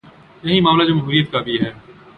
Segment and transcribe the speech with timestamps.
[0.43, 1.71] یہی معاملہ جمہوریت کا بھی ہے۔